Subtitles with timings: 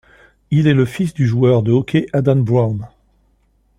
[0.49, 2.87] Il est le fils du joueur de hockey Adam Brown.